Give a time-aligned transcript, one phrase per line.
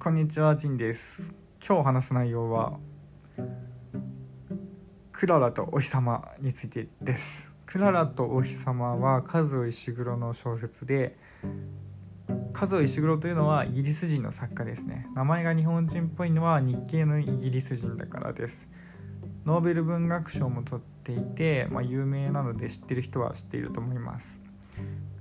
[0.00, 1.34] こんにちは、ジンです。
[1.66, 2.78] 今日話す内容は、
[5.10, 7.50] クララとお日様についてです。
[7.66, 11.16] クララとお日様は和尾石黒の小説で、
[12.54, 15.08] 和尾石黒というのはイギリス人の作家ですね。
[15.16, 18.68] 名前が日本人っぽいのは日系のイギリス人だからです。
[19.44, 24.40] ノーベル文学賞も取っていて、まあ、有名なので知ってる人は知っていると思います。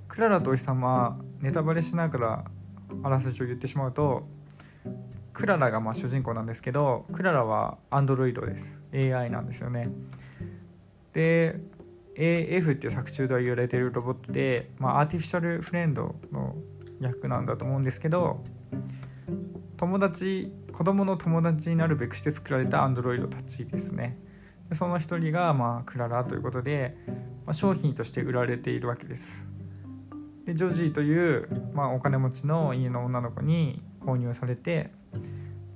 [0.07, 2.45] クララとお日様ネタバレしながら
[3.01, 4.36] あらすじを言ってしまうと
[5.33, 8.79] クララがま主人公なんですけどクララはアンドロイドです。
[8.93, 9.89] AI なんですよね。
[11.13, 11.59] で
[12.15, 16.55] AF って作中では言われてるロボットで、まあ、アーティフィシャルフレンドの
[16.99, 18.43] 役なんだと思うんですけど
[19.77, 24.17] 友達子供の友達になるべくして作られたアンドロイドたちですね。
[24.69, 26.97] でその一人がまあクララということで、
[27.45, 29.45] まあ、商品として売られているわけです。
[30.45, 34.91] でジョジーという、まあ、お金持ちの家の女の子に購入されて、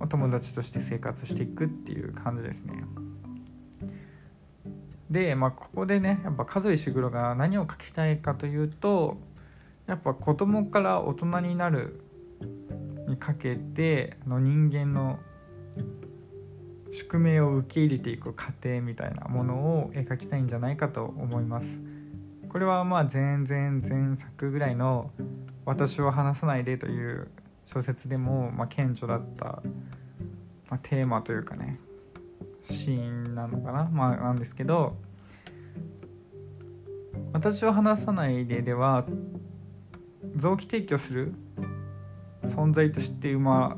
[0.07, 2.83] 友達として生活していくっていう感じですね
[5.09, 9.17] で、まあ、ここでねやっぱ和石黒が何を書きたいかというと
[9.87, 12.01] やっぱ子供から大人になる
[13.07, 15.19] にかけての人間の
[16.91, 21.81] 宿命を受け入れていく過程みたいなものを描きたいんじゃないかと思います。
[22.49, 25.11] これはまあ前々前作ぐらいの
[25.65, 27.29] 「私を話さないで」という
[27.65, 29.61] 小説でもまあ顕著だった、ま
[30.71, 31.79] あ、テーマというかね
[32.61, 34.97] シーンなのかな、まあ、なんですけど
[37.33, 39.05] 「私を話さないで」では
[40.35, 41.33] 臓器提供する
[42.43, 43.77] 存在として生ま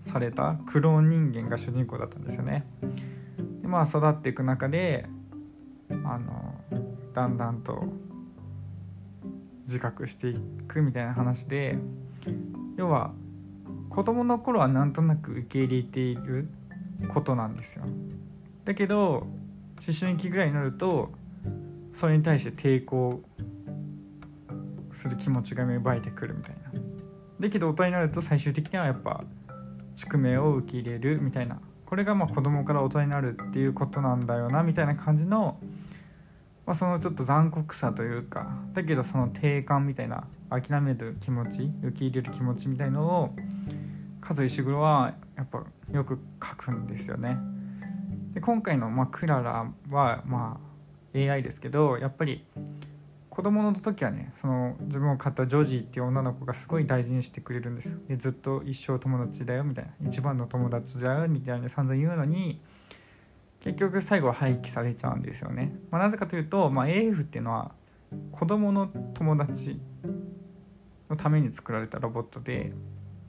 [0.00, 2.66] されたクローン人間が主人公だったんですよね。
[3.62, 5.06] でまあ育っていく中で
[6.04, 6.60] あの
[7.12, 7.84] だんだんと
[9.64, 11.78] 自覚していくみたいな話で
[12.76, 13.12] 要は
[13.90, 16.48] 子供の頃はなんとなく受け入れている
[17.08, 17.84] ことなんですよ。
[18.64, 19.26] だけど
[19.84, 21.10] 思春期ぐらいになると
[21.92, 23.20] それに対して抵抗
[24.92, 26.80] する気持ちが芽生えてくるみたいな。
[27.40, 29.24] だけど大人になると最終的にはやっぱ
[29.94, 31.60] 宿命を受け入れるみたいな。
[31.84, 35.58] これがまあ子供から大人になるっていうことなんだよなみたいな感じの
[36.64, 43.34] まあ、そのちょっと残酷さというかだけどその定感みたいな諦める気持ち受け入れる気持ちみたいのを
[44.24, 47.36] 和石黒はやっぱよく書くんですよね。
[48.32, 50.60] で今回の、まあ、クララは、ま
[51.14, 52.44] あ、AI ですけどやっぱり
[53.28, 57.98] 子供の時はねその自分を飼ったジョージーっていう女の子がすごい大事にしてくれるんですよ。
[58.06, 62.60] でずっと一生友達だよみたいな一番の友達だよみたいな散々言うのに
[63.62, 65.72] 結局最後は廃棄されちゃうんですよね。
[65.90, 67.72] まあ、なぜかというと、まあ、AF っていうのは
[68.32, 69.80] 子供の友達
[71.08, 72.72] のために作られたロボットで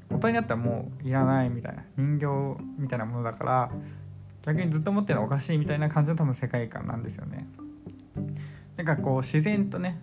[0.09, 3.71] 大人になったらもういらないみたいな人形みたいなものだから
[4.41, 7.47] 逆にずっと思ってるのはおかしいみたいな感じの多分世界観なんですよね。
[8.75, 10.01] だかこう自然とね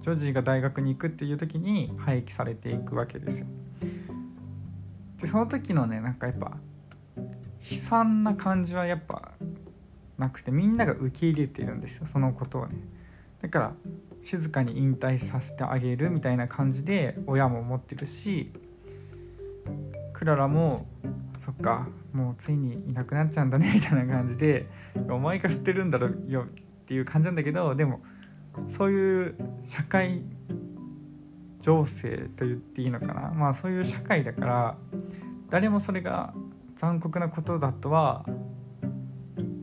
[0.00, 3.46] ジョージーが大学に行くっていう時に廃棄されていくわけですよ。
[5.18, 6.56] でその時のねなんかやっぱ
[7.70, 9.31] 悲惨な感じはやっぱ
[10.22, 12.76] なくてみんなが受け入れてるんですよそのことをね。
[13.40, 13.72] だから
[14.20, 18.52] 静かに引退させてあげるみたいな感じで親も思ってるし
[20.12, 20.86] クララも
[21.40, 24.68] そっかもうついにいなくなっちゃうんだね みたいな感じで
[25.08, 26.46] お前が捨てるんだろよっ
[26.86, 28.00] ていう感じなんだけどでも
[28.68, 29.34] そういう
[29.64, 30.22] 社会
[31.58, 33.32] 情勢と言っていいのかな。
[33.34, 34.76] まあそういう社会だから
[35.48, 36.34] 誰もそれが
[36.76, 38.24] 残酷なことだとは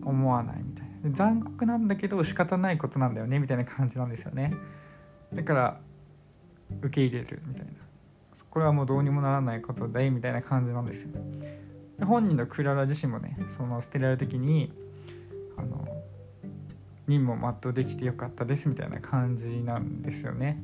[0.10, 1.12] 思わないみたいな。
[1.12, 4.54] 残酷なんだけど仕方ないことなんだよねみたいな感じなんですよね。
[5.34, 5.80] だから
[6.82, 7.72] 受け入れるみたいな。
[8.50, 11.12] これはもうどうにもならないことだみたいな感じなんですよ。
[11.98, 14.72] で本人のクララ自身もねその捨てられる時に
[15.58, 15.86] あの
[17.08, 20.62] 任務を全うできてよかったですみたいな感じなんですよね。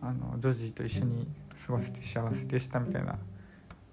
[0.00, 1.28] あのジョージーと一緒に
[1.66, 3.18] 過ごせて幸せでしたみたいな。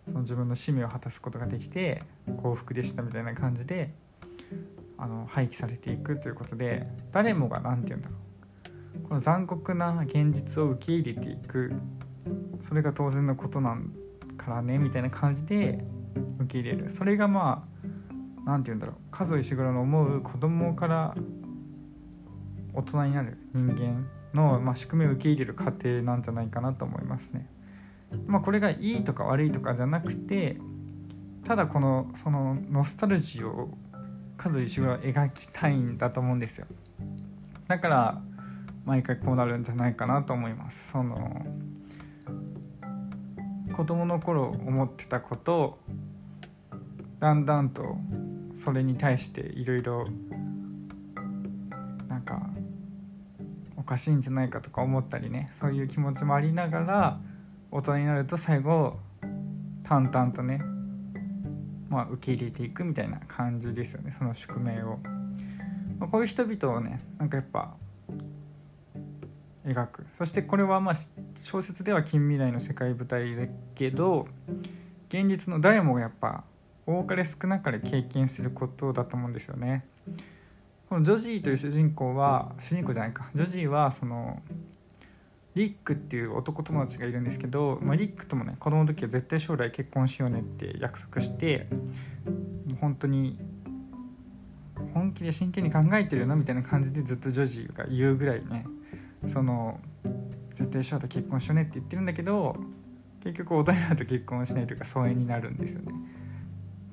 [0.05, 2.03] その自分の使命を果たすことができて
[2.35, 3.93] 幸福でしたみたいな感じで
[5.03, 9.07] あの廃棄されていくということで誰もが何て言うんだろう。
[9.09, 11.73] この残酷な現実を受け入れていく。
[12.61, 13.91] それが当然のことなん
[14.37, 15.83] からねみたいな感じで
[16.39, 16.89] 受け入れる。
[16.89, 17.87] それがまあ
[18.45, 18.95] 何て言うんだろう。
[19.11, 21.15] 和石黒の思う子供から
[22.73, 27.49] 大人になる人間の、まあ、宿命を受け入れる過程なんじゃないかなと思いますね。
[28.25, 30.57] まあ、これがいいとか悪いとかじゃなくて
[31.43, 33.77] ただこのそのノスタルジーを
[34.37, 36.67] 和石は描きたいんだと思うんですよ。
[37.67, 38.21] だから
[38.85, 40.91] 毎回こうなるんじゃないかなと思います。
[40.91, 41.45] その
[43.73, 45.79] 子供の頃思ってたこと
[47.19, 47.97] だんだんと
[48.51, 50.05] それに対していろいろ
[52.07, 52.49] なんか
[53.77, 57.19] おかしいんじゃないかとか思ったりねそういう気持ちもありながら
[57.71, 58.99] 大人になると最後
[59.83, 60.61] 淡々とね
[61.93, 64.99] まあ、受け入れていくみたいな感じですよねその宿命を、
[65.99, 67.75] まあ、こういう人々をねなんかやっぱ
[69.65, 70.05] 描く。
[70.17, 70.95] そしてこれはまあ
[71.37, 73.43] 小説では近未来の世界舞台だ
[73.75, 74.27] けど
[75.07, 76.43] 現実の誰もがやっぱ
[76.85, 79.85] 多かれ少なかれ経験することだと思うんですよね。
[80.89, 83.29] このジョジーという主人公は主人公じゃないか。
[83.33, 84.41] ジョジーはその
[85.55, 91.67] リックっていう男友達がいるんですけど、まあ、リックともね子供の時は絶対将来結婚しようねって約束して
[92.65, 93.37] もう本当に
[94.93, 98.65] 本気で真剣に考えてるのみたいな感じでずっとジョジーが言うぐらいね
[99.25, 99.79] その
[100.55, 102.55] 絶対将来結婚しようねって言ってるんだけど
[103.23, 105.93] 結局大人になると結婚しないというか疎遠になるんですよね。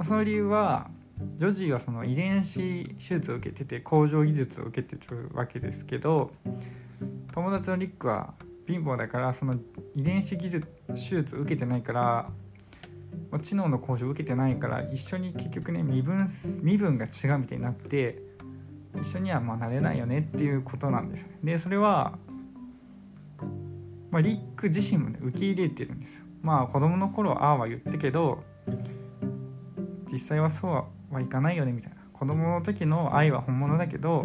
[0.03, 0.89] その理由は
[1.37, 6.31] ジョジーはその遺伝子手術を受けてて工場技術を受けてるわけですけど
[7.33, 8.35] 友達のリックは
[8.71, 9.57] 貧乏だからその
[9.95, 12.31] 遺伝子技術手術受けてないから
[13.43, 16.29] 知能の向上受けてないから一緒に結局ね身分
[16.63, 18.23] 身分が違うみたいになって
[19.01, 22.19] 一緒にはまあなれないよねっていうことなんですでそれは、
[24.11, 26.25] まあ、リック自身もね受け入れてるんですよ。
[26.43, 28.43] まあ子供の頃ああは言ったけど
[30.11, 30.69] 実際はそ
[31.11, 31.97] うはいかないよねみたいな。
[32.13, 34.25] 子供の時の愛は本物だけど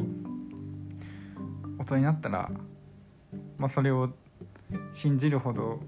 [1.77, 2.51] 大人になったら、
[3.57, 4.09] まあ、それを
[4.91, 5.79] 信じるほど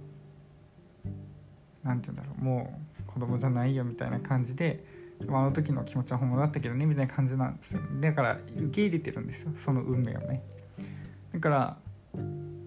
[1.83, 4.83] 何て言うんだろうもう子供じゃないよみたいな感じで
[5.27, 7.81] あの時の気持ちは本物だったけどねみたいな感じなんですよ。
[7.99, 9.51] だから受け入れてるんですよ。
[9.55, 10.43] その運命をね。
[11.33, 11.77] だから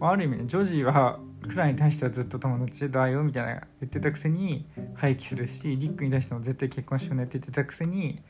[0.01, 8.21] ある意味ねジョージーはクラに対してはずっと友達だよみたいな言ってたくせに廃棄するしリックに対しても絶対結婚しようねって言ってたくせに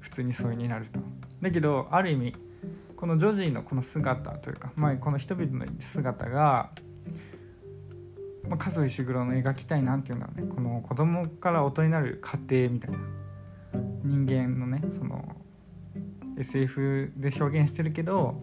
[0.00, 1.00] 普通に疎遠になると。
[1.42, 2.34] だけどある意味
[2.96, 6.70] このジョージのこの姿というか、まあ、この人々の姿が
[8.48, 10.42] まあ、加藤石黒の描きたいなんていうんだね。
[10.42, 12.98] この子供から大人になる過程みたいな。
[14.04, 15.36] 人間のねその
[16.38, 18.40] SF で表現してるけど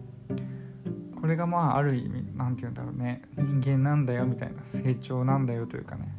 [1.20, 3.22] これがまあある意味何て言うんだろうね。
[3.36, 6.14] 人間なんだよみたいな成長なんだよというかね。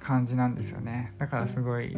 [0.00, 1.12] 感じなんですよね。
[1.18, 1.96] だからすごい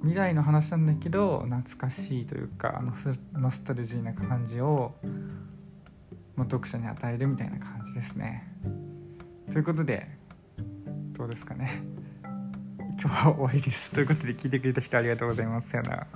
[0.00, 4.94] 未来の話なんだけど懐かしいというかノスタルジーな感じを
[6.36, 8.48] 読者に与えるみたいな感じですね。
[9.58, 10.06] ということで
[11.18, 11.82] どうですかね。
[13.02, 13.90] 今日は終わりです。
[13.90, 15.70] ということで聞いてくれた人ありがとうございます。
[15.70, 16.06] さよなら。